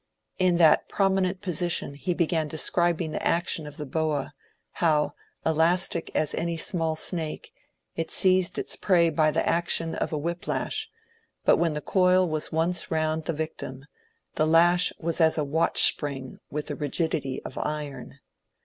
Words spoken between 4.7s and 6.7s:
how, elastic as any